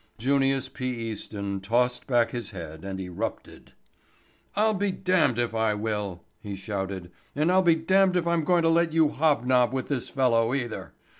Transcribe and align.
Junius 0.17 0.67
P. 0.67 0.87
Easton 1.11 1.59
tossed 1.61 2.07
back 2.07 2.31
his 2.31 2.49
head 2.49 2.83
and 2.83 2.99
erupted. 2.99 3.73
"I'll 4.55 4.73
be 4.73 4.89
damned 4.89 5.37
if 5.37 5.53
I 5.53 5.75
will," 5.75 6.23
he 6.39 6.55
shouted, 6.55 7.11
"and 7.35 7.51
I'll 7.51 7.61
be 7.61 7.75
damned 7.75 8.15
if 8.15 8.25
I'm 8.25 8.43
going 8.43 8.63
to 8.63 8.69
let 8.69 8.93
you 8.93 9.09
hob 9.09 9.45
nob 9.45 9.73
with 9.73 9.89
this 9.89 10.09
fellow 10.09 10.55
either. 10.55 10.93